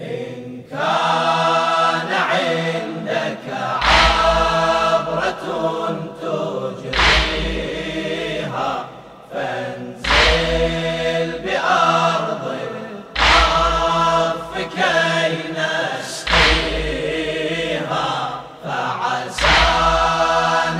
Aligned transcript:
إن 0.00 0.62
كان 0.70 2.10
عندك 2.12 3.46
عبرة 3.82 5.44
تجريها 7.42 8.72
فانزل 9.34 11.28
بأرض 11.44 12.44
العرف 13.16 14.52
كي 14.56 15.32
نسقيها 16.70 18.08
فعسى 18.64 19.60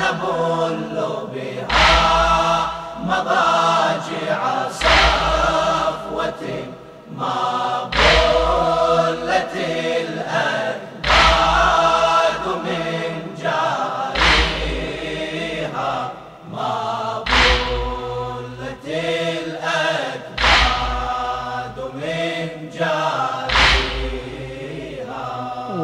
نبل 0.01 0.97
بها 1.35 2.71
مضاجع 3.05 4.41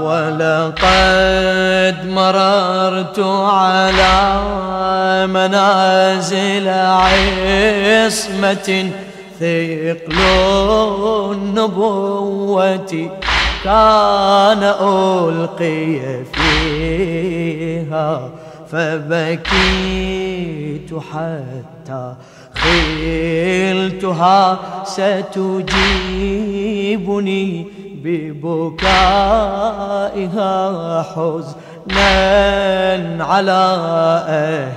ولقد 0.07 1.97
مررت 2.09 3.19
على 3.19 4.41
منازل 5.27 6.69
عصمة 6.69 8.69
ثقل 9.41 10.19
النبوة 11.33 13.11
كان 13.65 14.63
ألقي 14.81 16.01
فيها 16.35 18.31
فبكيت 18.73 20.91
حتى 21.13 22.05
خلتها 22.55 24.59
ستجيبني 26.05 27.67
ببكائها 28.05 29.03
حزنا 31.03 32.07
على 33.25 33.77
أهلها 34.29 34.77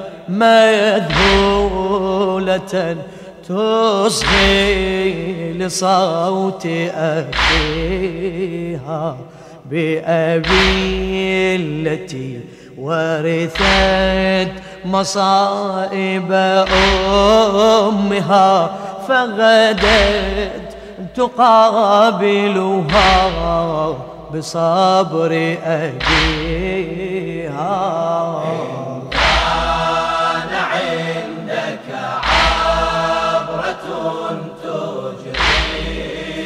مذهولة 1.51 2.97
تصغي 3.47 5.53
لصوت 5.53 6.67
أخيها 6.95 9.17
بأبي 9.65 11.55
التي 11.55 12.39
ورثت 12.77 14.51
مصائب 14.85 16.31
أمها 17.87 18.71
فغدت 19.07 20.75
تقابلها 21.15 22.71
بصبر 24.33 25.57
أبيها. 25.65 26.11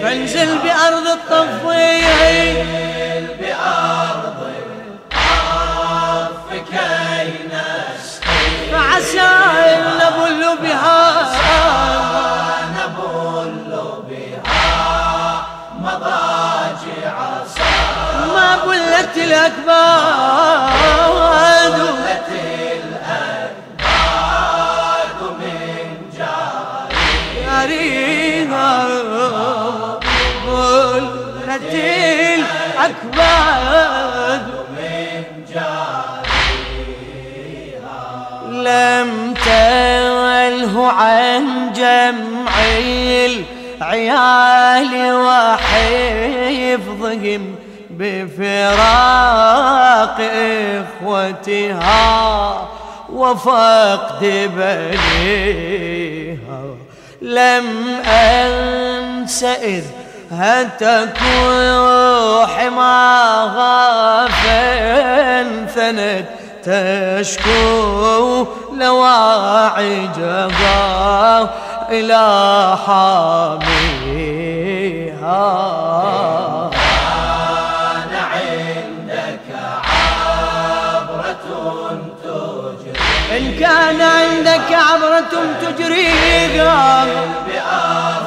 فانزل 0.06 0.58
بأرض 0.58 1.08
الطفيل. 1.08 2.66
بأرض 3.40 4.42
الطف 5.12 6.50
كي 6.70 7.30
نسقي 7.48 8.72
فعسى 8.72 9.22
أن 9.22 9.84
نبل 9.98 10.42
بها. 10.62 10.96
بلت 18.66 19.18
الأكباد 19.18 20.75
لم 38.66 39.34
تله 39.46 40.88
عن 40.88 41.44
جمع 41.76 42.52
العيال 43.82 44.92
وحفظهم 46.74 47.56
بفراق 47.90 49.38
إخوتها 51.02 52.68
وفقد 53.10 54.22
بنيها. 54.58 55.96
لم 57.22 57.68
أنس 58.06 59.44
إذ 59.44 59.84
هتك 60.32 61.18
حماها 62.58 64.28
فانثنت 64.28 66.26
تشكو 66.66 68.48
لواعجها 68.74 70.30
إلى 71.90 72.24
حاميها. 72.88 74.16
إن 83.38 83.46
كان 83.60 84.02
عندك 84.02 84.70
عبرة 84.72 85.34
تجريها 85.62 87.06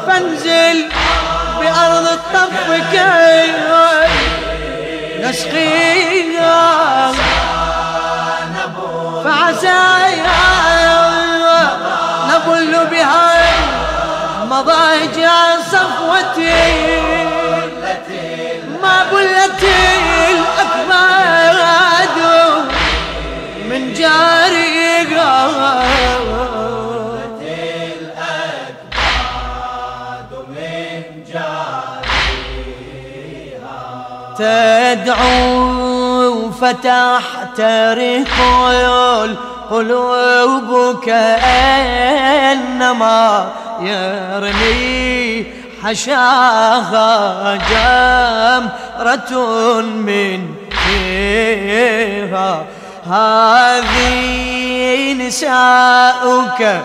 فانزل 0.07 0.79
بأرض 1.61 2.07
الطف 2.07 2.67
كي 2.93 3.53
نسقيها 5.23 7.13
فعسى 9.29 9.81
نبل 12.29 12.87
بها 12.91 13.33
مضاجع 14.45 15.37
صفوتي. 15.71 16.91
ما 18.83 18.97
بلت 19.13 19.65
الأكباد 20.31 22.19
من 23.71 23.93
جاري 23.93 24.69
تدعو 34.39 36.51
فتحت 37.59 37.99
ركول 37.99 39.37
قلوب 39.71 41.01
كأنما 41.05 43.23
يرمي 43.81 45.47
حشاها 45.85 47.59
جمرة 47.71 49.33
من 49.81 50.41
فيها. 50.71 52.65
هذه 53.07 54.13
نساؤك 55.13 56.81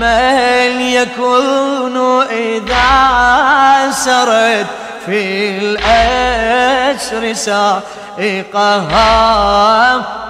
من 0.00 0.80
يكون 0.80 1.96
إذا 2.30 3.90
سرت 3.90 4.66
في 5.06 5.58
الأسر 5.58 7.32
سائقها 7.32 9.00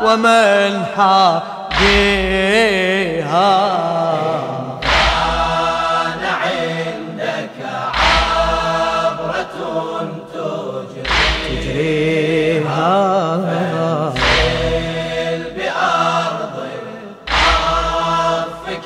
ومن 0.04 0.84
حاديها 0.96 2.40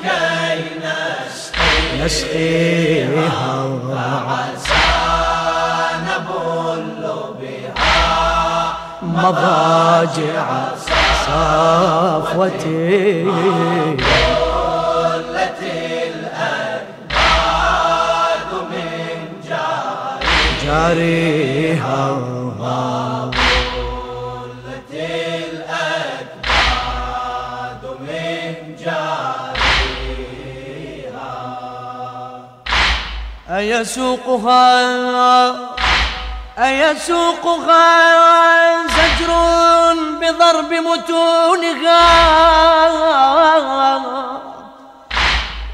كان 0.05 0.85
مضاجع 9.15 10.45
صفوتي. 12.25 12.75
جاريها. 20.65 22.01
قلت 24.65 24.91
الأكباد 25.45 26.43
من 27.99 28.53
جاريها 28.83 29.85
أيسوقها؟ 33.49 34.75
أيسوقها؟ 36.59 38.54
بضرب 40.75 40.83
متونها 40.83 42.05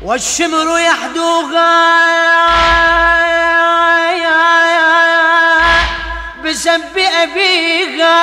والشمر 0.06 0.80
يحدوها 0.80 2.02
بسب 6.46 6.98
أبيها 6.98 8.20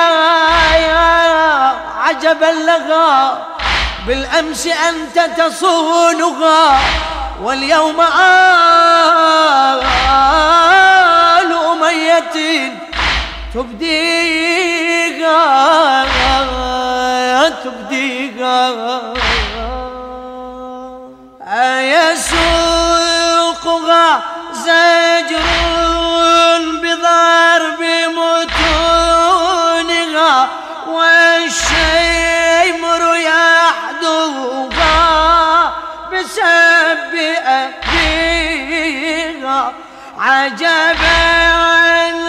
عجبا 2.01 2.45
لها 2.45 3.47
بالأمس 4.07 4.67
أنت 4.67 5.19
تصونها 5.37 6.79
واليوم 7.43 8.01
آل 8.01 9.83
أمية 11.53 12.73
تبديها 13.53 14.69
أيسوقها 22.89 24.21
زجر 24.53 25.41
بضرب 26.81 27.81
متونها 28.99 30.47
والشيمر 30.87 33.01
يحدوها 33.15 34.97
بسب 36.11 37.13
أبيها 37.45 39.61
عجبا 40.19 41.19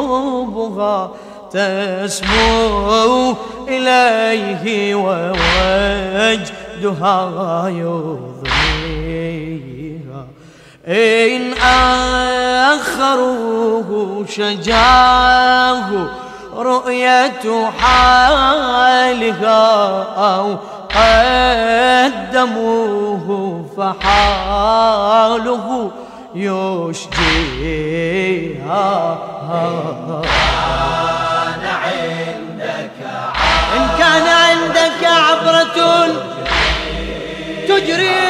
تسمو 1.53 3.35
إليه 3.69 4.95
ووجدها 4.95 6.49
يضنيها 7.69 8.53
إن 10.89 11.53
أخروه 12.73 14.27
شجاه 14.29 16.07
رؤية 16.57 17.71
حالها 17.81 19.63
أو 20.17 20.57
قدموه 22.45 23.27
فحاله 23.77 25.67
يشجيها. 26.35 27.19
كان 31.43 31.65
عندك 31.85 32.99
إن 33.77 33.85
كان 33.99 34.27
عندك 34.27 35.01
عبرة 35.05 35.79
تجري 37.69 38.22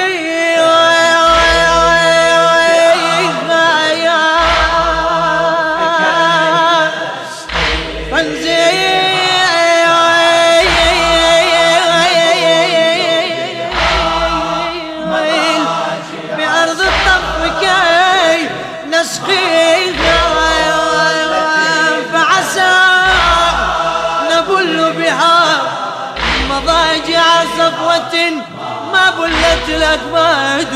ما 28.93 29.11
بلت 29.11 29.69
لك 29.69 30.01
بعد 30.13 30.75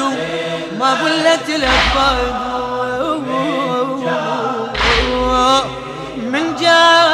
ما 0.79 0.95
بلت 0.95 1.49
لك 1.49 1.83
بعد 1.97 2.47
من 6.17 6.57
جاب 6.61 7.06